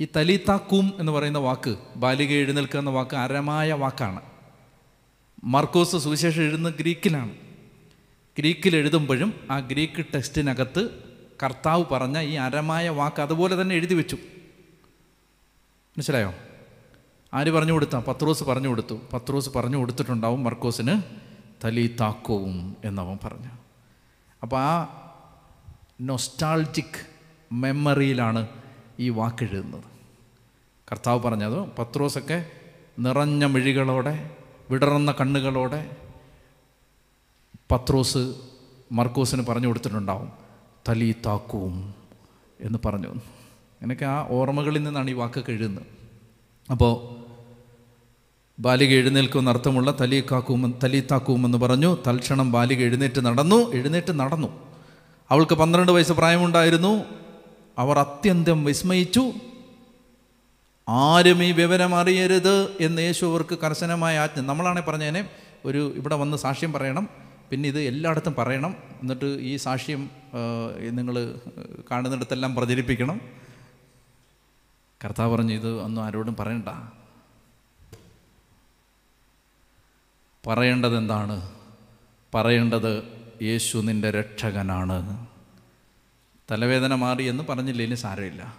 [0.00, 4.20] ഈ തലീത്താക്കൂം എന്ന് പറയുന്ന വാക്ക് ബാലിക എഴുന്നേൽക്കുക എന്ന വാക്ക് അരമായ വാക്കാണ്.
[5.44, 7.30] മർക്കോസ് സുവിശേഷം എഴുതുന്നത് ഗ്രീക്കിലാണ്.
[8.38, 11.03] ഗ്രീക്കിൽ എഴുതുമ്പോഴും ആ ഗ്രീക്ക് ടെക്സ്റ്റിനകത്ത്
[11.42, 14.16] കർത്താവ് പറഞ്ഞ ഈ അരമായ വാക്ക് അതുപോലെ തന്നെ എഴുതി വെച്ചു.
[15.96, 16.34] മനസ്സിലായോ?
[17.34, 17.98] ആര് പറഞ്ഞു കൊടുത്താ?
[17.98, 19.00] പത്രോസ് പറഞ്ഞു കൊടുത്തു.
[19.12, 21.02] പത്രോസ് പറഞ്ഞു കൊടുത്തിട്ടുണ്ടാവും മർക്കോസിന്
[21.64, 23.48] തലി താക്കോവും എന്നവൻ പറഞ്ഞു.
[24.42, 25.00] അപ്പോൾ ആ
[26.00, 27.06] നൊസ്റ്റാൾജിക്
[27.52, 28.48] മെമ്മറിയിലാണ്
[29.00, 29.84] ഈ വാക്ക് എഴുതുന്നത്.
[30.92, 32.50] കർത്താവ് പറഞ്ഞത് പത്രോസൊക്കെ
[32.98, 34.30] നിറഞ്ഞ മിഴികളോടെ
[34.70, 35.96] വിടർന്ന കണ്ണുകളോടെ
[37.70, 38.34] പത്രോസ്
[38.92, 40.43] മർക്കോസിന് പറഞ്ഞു കൊടുത്തിട്ടുണ്ടാവും.
[40.88, 41.94] തലീത്താക്കും
[42.60, 43.14] എന്ന് പറഞ്ഞു.
[43.82, 45.82] എനിക്ക് ആ ഓർമ്മകളിൽ നിന്നാണ് ഈ വാക്ക് എഴുതുന്നത്
[46.70, 47.24] അപ്പോൾ
[48.58, 51.96] ബാലിക എഴുന്നേൽക്കുമെന്ന് അർത്ഥമുള്ള തലിതാകൂം എന്ന് പറഞ്ഞു.
[52.06, 53.72] തൽക്ഷണം ബാലിക എഴുന്നേറ്റ് നടന്നു.
[53.72, 54.72] എഴുന്നേറ്റ് നടന്നു.
[55.30, 57.04] അവൾക്ക് പന്ത്രണ്ട് വയസ്സ് പ്രായമുണ്ടായിരുന്നു.
[57.78, 59.32] അവർ അത്യന്തം വിസ്മയിച്ചു.
[60.88, 64.46] ആരും ഈ വിവരം അറിയരുത് എന്ന് യേശു അവർക്ക് കർശനമായ ആജ്ഞ.
[64.46, 65.28] നമ്മളാണെ പറഞ്ഞതിനെ
[65.64, 67.23] ഒരു ഇവിടെ വന്ന് സാക്ഷ്യം പറയണം.
[67.54, 68.76] പിന്നെ ഇത് എല്ലായിടത്തും പറയണം.
[69.02, 70.10] എന്നിട്ട് ഈ സാക്ഷ്യം
[70.90, 71.40] നിങ്ങൾ
[71.90, 73.20] കാണുന്നിടത്തെല്ലാം പ്രചരിപ്പിക്കണം.
[75.04, 76.68] കർത്താവ് പറഞ്ഞു ഇത് ഒന്നും ആരോടും പറയണ്ട.
[80.46, 81.54] പറയേണ്ടത് എന്താണ്?
[82.34, 83.02] പറയേണ്ടത്
[83.42, 85.26] യേശു നിന്റെ രക്ഷകനാണ്.
[86.50, 88.58] തലവേദന മാറി എന്ന് പറഞ്ഞില്ലേലും സാരമില്ല.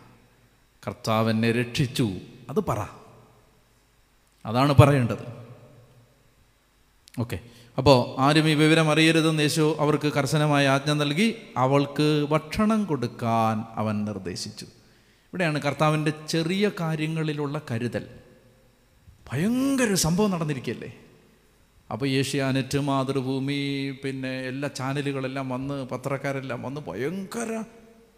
[0.88, 2.12] കർത്താവ് എന്നെ രക്ഷിച്ചു.
[2.50, 2.88] അത് പറ.
[4.46, 5.48] അതാണ് പറയേണ്ടത്.
[7.20, 7.40] ഓക്കെ.
[7.78, 14.66] അപ്പോൾ ആരും ഈ വിവരം അറിയരുതെന്ന് യേശു അവർക്ക് കർശനമായ ആജ്ഞ നൽകി അവൾക്ക് ഭക്ഷണം കൊടുക്കാൻ അവൻ നിർദ്ദേശിച്ചു.
[15.28, 18.08] ഇവിടെയാണ് കർത്താവിന്റെ ചെറിയ കാര്യങ്ങളിലുള്ള കരുതൽ.
[19.32, 20.92] ഭയങ്കര സംഭവം നടന്നിരിക്കുകയല്ലേ?
[21.92, 27.64] അപ്പോൾ ഏഷ്യാനെറ്റ് മാതൃഭൂമി പിന്നെ എല്ലാ ചാനലുകളെല്ലാം വന്ന് പത്രക്കാരെല്ലാം വന്ന് ഭയങ്കര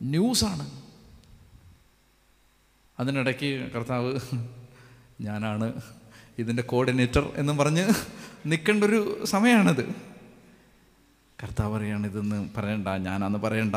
[0.04, 0.72] ന്യൂസാണ്.
[3.00, 4.20] അതിനിടയ്ക്ക് കർത്താവ്
[5.22, 5.82] ഞാനാണ്
[6.40, 7.86] ഇതിന്റെ കോർഡിനേറ്റർ എന്നും പറഞ്ഞ്
[8.48, 9.90] നിൽക്കേണ്ട ഒരു സമയമാണിത്.
[11.44, 13.76] കർത്താവ് പറയാണ് ഇതെന്ന് പറയണ്ട ഞാനാന്ന് പറയണ്ട.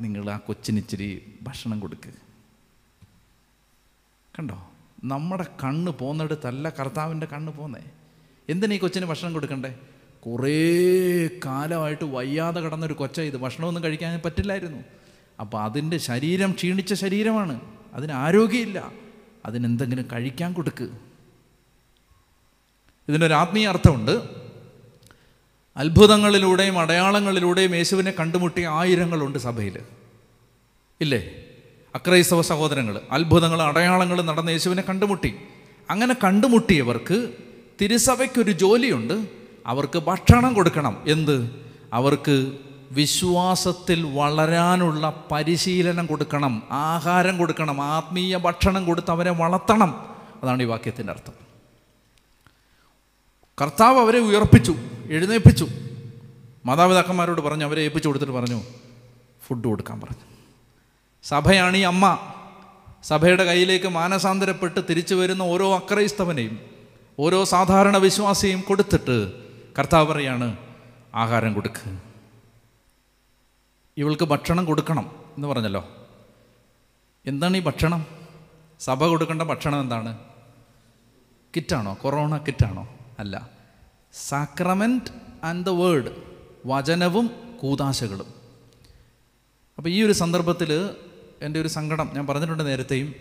[0.00, 2.12] നിങ്ങൾ ആ കൊച്ചിനിച്ചിരി ഭക്ഷണം കൊടുക്ക്.
[4.38, 4.70] കണ്ടോ?
[5.04, 7.80] നമ്മുടെ കണ്ണ് പോകുന്നിടത്തല്ല കർത്താവിന്റെ കണ്ണ് പോന്നേ
[8.48, 9.78] എന്തിനാ ഈ കൊച്ചിന് ഭക്ഷണം കൊടുക്കണ്ടേ?
[10.26, 14.84] കുറേ കാലമായിട്ട് വയ്യാതെ കിടന്നൊരു കൊച്ച ഇത് ഭക്ഷണമൊന്നും കഴിക്കാൻ പറ്റില്ലായിരുന്നു.
[15.40, 17.60] അപ്പോൾ അതിന്റെ ശരീരം ക്ഷീണിച്ച ശരീരമാണ്.
[17.92, 18.92] അതിന് ആരോഗ്യമില്ല.
[19.44, 21.13] അതിനെന്തെങ്കിലും കഴിക്കാൻ കൊടുക്ക്.
[23.08, 24.22] ഇതിനൊരു ആത്മീയ അർത്ഥമുണ്ട്.
[25.76, 29.78] അത്ഭുതങ്ങളിലൂടെയും അടയാളങ്ങളിലൂടെയും യേശുവിനെ കണ്ടുമുട്ടിയ ആയിരങ്ങളുണ്ട് സഭയിൽ
[31.00, 31.30] ഇല്ലേ?
[31.94, 35.34] അക്രൈസ്തവ സഹോദരങ്ങൾ അത്ഭുതങ്ങൾ അടയാളങ്ങൾ നടന്ന യേശുവിനെ കണ്ടുമുട്ടി.
[35.90, 37.28] അങ്ങനെ കണ്ടുമുട്ടിയവർക്ക്
[37.80, 39.28] തിരുസഭയ്ക്കൊരു ജോലിയുണ്ട്.
[39.66, 41.02] അവർക്ക് ഭക്ഷണം കൊടുക്കണം.
[41.06, 41.50] എന്ത്?
[41.92, 42.52] അവർക്ക്
[42.90, 46.62] വിശ്വാസത്തിൽ വളരാനുള്ള പരിശീലനം കൊടുക്കണം.
[46.70, 47.80] ആഹാരം കൊടുക്കണം.
[47.80, 50.06] ആത്മീയ ഭക്ഷണം കൊടുത്ത് അവരെ വളർത്തണം.
[50.42, 51.43] അതാണ് ഈ വാക്യത്തിന്റെ അർത്ഥം.
[53.60, 54.74] കർത്താവ് അവരെ ഉയർപ്പിച്ചു
[55.10, 55.68] എഴുന്നേൽപ്പിച്ചു
[56.66, 58.62] മാതാപിതാക്കന്മാരോട് പറഞ്ഞു അവരെ ഏൽപ്പിച്ചു കൊടുത്തിട്ട് പറഞ്ഞു
[59.46, 60.24] ഫുഡ് കൊടുക്കാൻ പറഞ്ഞു.
[61.22, 62.18] സഭയാണ് ഈ അമ്മ.
[63.02, 66.60] സഭയുടെ കയ്യിലേക്ക് മാനസാന്തരപ്പെട്ട് തിരിച്ചു വരുന്ന ഓരോ അക്രൈസ്തവനെയും
[67.18, 69.32] ഓരോ സാധാരണ വിശ്വാസിയും കൊടുത്തിട്ട്
[69.78, 70.56] കർത്താവ് പറയാണ്
[71.14, 72.02] ആഹാരം കൊടുക്കുക
[73.96, 75.88] ഇവൾക്ക് ഭക്ഷണം കൊടുക്കണം എന്ന് പറഞ്ഞല്ലോ.
[77.26, 78.06] എന്താണ് ഈ ഭക്ഷണം?
[78.80, 80.18] സഭ കൊടുക്കേണ്ട ഭക്ഷണം എന്താണ്?
[81.56, 81.98] കിറ്റാണോ?
[82.02, 82.93] കൊറോണ കിറ്റാണോ?
[83.18, 83.50] അല്ല.
[84.12, 85.10] സാക്രമെന്റ്
[85.44, 86.10] ആൻഡ് ദ വേർഡ്
[86.66, 88.26] വചനവും കൂതാശകളും
[89.76, 90.90] അപ്പോൾ ഈ ഒരു സന്ദർഭത്തിൽ
[91.42, 93.14] എന്റെ ഒരു സങ്കടം ഞാൻ പറഞ്ഞിട്ടുണ്ട് നേരത്തെയും.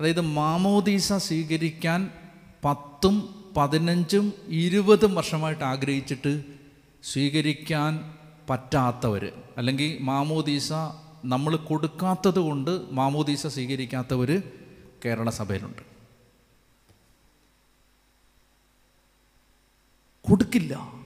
[0.00, 2.10] അതായത് മാമോദീസ സ്വീകരിക്കാൻ
[2.64, 6.44] പത്തും പതിനഞ്ചും ഇരുപതും വർഷമായിട്ട് ആഗ്രഹിച്ചിട്ട്
[7.02, 8.14] സ്വീകരിക്കാൻ
[8.48, 10.72] പറ്റാത്തവർ അല്ലെങ്കിൽ മാമോദീസ
[11.24, 14.42] നമ്മൾ കൊടുക്കാത്തത് കൊണ്ട് മാമോദീസ സ്വീകരിക്കാത്തവർ
[15.04, 15.91] കേരള സഭയിലുണ്ട്.
[20.28, 21.02] കൊടുക്കില്ല.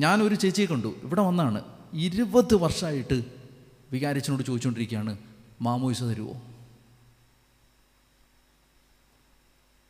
[0.00, 0.88] ഞാനൊരു ചേച്ചിയെ കണ്ടു.
[1.02, 1.64] ഇവിടെ വന്നാണ്.
[1.94, 3.24] ഇരുപത് വർഷമായിട്ട്
[3.92, 5.18] വികാരിച്ചനോട് ചോദിച്ചുകൊണ്ടിരിക്കുകയാണ്
[5.60, 6.42] മാമോയിസ തരുമോ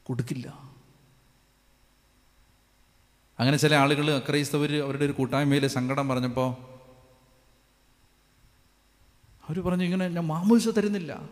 [0.07, 0.75] കൊടുക്കില്ല.
[3.38, 6.53] അങ്ങനെ ചില ആളുകൾ അക്രൈസ്തവർ അവരുടെ ഒരു കൂട്ടായ്മയിൽ സങ്കടം പറഞ്ഞപ്പോൾ
[9.49, 11.29] അവർ പറഞ്ഞു ഇങ്ങനെ ഞാൻ മാമോയിസ തരുന്നില്ല.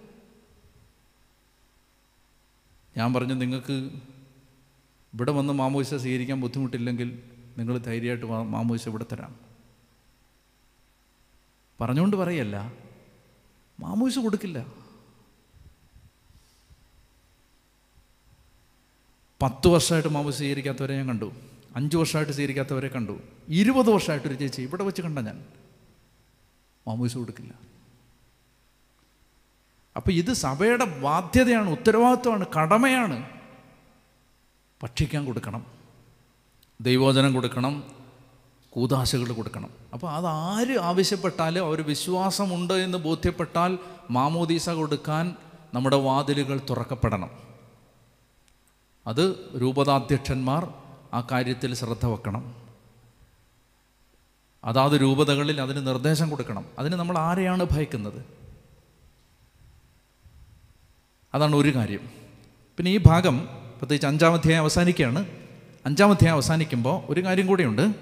[2.96, 3.90] ഞാൻ പറഞ്ഞു നിങ്ങൾക്ക്
[5.14, 7.22] ഇവിടെ വന്ന് മാമോയിസ സ്വീകരിക്കാൻ ബുദ്ധിമുട്ടില്ലെങ്കിൽ
[7.58, 9.36] നിങ്ങൾ ധൈര്യമായിട്ട് മാമോയിസ ഇവിടെ തരാം.
[11.80, 12.72] പറഞ്ഞുകൊണ്ട് പറയല്ല.
[13.80, 14.66] മാമോയിസ കൊടുക്കില്ല.
[19.42, 21.32] പത്ത് വർഷമായിട്ട് മാമോയിസ സ്വീകരിക്കാത്തവരെ ഞാൻ കണ്ടു.
[21.76, 23.20] അഞ്ച് വർഷമായിട്ട് സ്വീകരിക്കാത്തവരെ കണ്ടു.
[23.48, 25.44] ഇരുപത് വർഷമായിട്ടൊരു ചേച്ചി ഇവിടെ വെച്ച് കണ്ട ഞാൻ.
[26.88, 27.54] മാമോയിസ കൊടുക്കില്ല.
[29.96, 33.41] അപ്പോൾ ഇത് സഭയുടെ ബാധ്യതയാണ് ഉത്തരവാദിത്വമാണ് കടമയാണ്.
[34.82, 35.66] ഭക്ഷിക്കാൻ കൊടുക്കണം.
[36.80, 37.84] ദൈവോചനം കൊടുക്കണം.
[38.70, 39.70] കൂതാശകൾ കൊടുക്കണം.
[39.92, 43.78] അപ്പോൾ അതാര് ആവശ്യപ്പെട്ടാലും അവർ വിശ്വാസമുണ്ട് എന്ന് ബോധ്യപ്പെട്ടാൽ
[44.10, 45.36] മാമോദീസ കൊടുക്കാൻ
[45.74, 47.30] നമ്മുടെ വാതിലുകൾ തുറക്കപ്പെടണം.
[49.06, 50.74] അത് രൂപതാധ്യക്ഷന്മാർ
[51.14, 52.54] ആ കാര്യത്തിൽ ശ്രദ്ധ വെക്കണം.
[54.64, 56.64] അതാത് രൂപതകളിൽ അതിന് നിർദ്ദേശം കൊടുക്കണം.
[56.78, 58.24] അതിന് നമ്മൾ ആരെയാണ് ഭയക്കുന്നത്?
[61.34, 62.10] അതാണ് ഒരു കാര്യം.
[62.76, 65.26] പിന്നെ ഈ ഭാഗം പ്രത്യേകിച്ച് അഞ്ചാം അധ്യായം അവസാനിക്കുകയാണ്.
[65.86, 67.94] അഞ്ചാം അധ്യായം അവസാനിക്കുമ്പോൾ ഒരു കാര്യം കൂടിയുണ്ട്.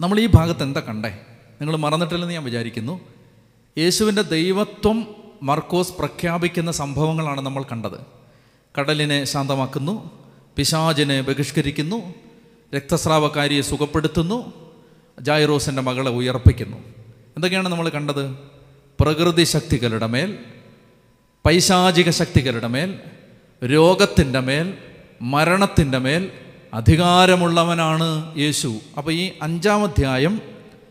[0.00, 1.08] നമ്മൾ ഈ ഭാഗത്ത് എന്താ കണ്ടേ?
[1.60, 3.00] നിങ്ങൾ മറന്നിട്ടില്ലെന്ന് ഞാൻ വിചാരിക്കുന്നു.
[3.78, 7.98] യേശുവിന്റെ ദൈവത്വം മർക്കോസ് പ്രഖ്യാപിക്കുന്ന സംഭവങ്ങളാണ് നമ്മൾ കണ്ടത്.
[8.78, 10.10] കടലിനെ ശാന്തമാക്കുന്നു
[10.56, 12.14] പിശാചിനെ ബഹിഷ്കരിക്കുന്നു
[12.74, 14.52] രക്തസ്രാവക്കാരിയെ സുഖപ്പെടുത്തുന്നു
[15.20, 16.76] ജായറോസിന്റെ മകളെ ഉയർപ്പിക്കുന്നു.
[17.36, 18.36] എന്തൊക്കെയാണ് നമ്മൾ കണ്ടത്?
[19.00, 20.38] പ്രകൃതി ശക്തികളുടെ മേൽ
[21.46, 22.98] പൈശാചിക ശക്തികളുടെ മേൽ
[23.64, 24.74] രോഗത്തിന്റെ മേൽ
[25.22, 26.30] മരണത്തിന്റെ മേൽ
[26.74, 28.78] അധികാരമുള്ളവനാണ് യേശു.
[28.98, 30.40] അപ്പോൾ ഈ അഞ്ചാം അധ്യായം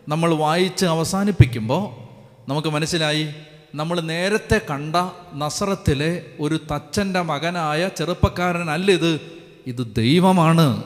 [0.08, 2.08] നമ്മൾ വായിച്ച് അവസാനിപ്പിക്കുമ്പോൾ
[2.50, 3.30] നമുക്ക് മനസ്സിലായി
[3.76, 4.96] നമ്മൾ നേരത്തെ കണ്ട
[5.36, 9.22] നസറത്തിലെ ഒരു തച്ചന്റെ മകനായ ചെറുപ്പക്കാരനല്ല ഇത്
[9.68, 10.84] ഇത് ദൈവമാണ്.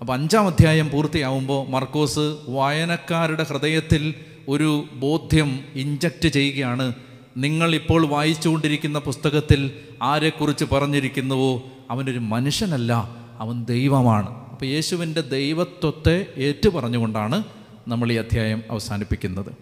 [0.00, 4.14] അപ്പോൾ അഞ്ചാം അധ്യായം പൂർത്തിയാവുമ്പോൾ മർക്കോസ് വായനക്കാരുടെ ഹൃദയത്തിൽ
[4.48, 6.94] ഒരു ബോധ്യം ഇഞ്ചക്റ്റ് ചെയ്യുകയാണ്.
[7.36, 9.70] നിങ്ങൾ ഇപ്പോൾ വായിച്ചുകൊണ്ടിരിക്കുന്ന പുസ്തകത്തിൽ
[10.02, 11.62] ആരെക്കുറിച്ച് പറഞ്ഞിരിക്കുന്നുവോ?
[11.90, 12.92] അവനൊരു മനുഷ്യനല്ല
[13.38, 14.28] അവൻ ദൈവമാണ്.
[14.50, 17.42] അപ്പോൾ യേശുവിന്റെ ദൈവത്വത്തെ ഏറ്റുപറഞ്ഞുകൊണ്ടാണ്
[17.88, 19.52] നമ്മൾ ഈ അധ്യായം അവസാനിപ്പിക്കുന്നത്.